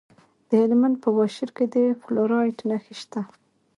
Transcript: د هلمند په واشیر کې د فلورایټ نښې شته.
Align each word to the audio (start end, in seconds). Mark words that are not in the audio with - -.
د 0.47 0.49
هلمند 0.63 0.95
په 1.03 1.09
واشیر 1.17 1.49
کې 1.57 1.65
د 1.73 1.75
فلورایټ 2.01 2.57
نښې 2.69 2.95
شته. 3.01 3.21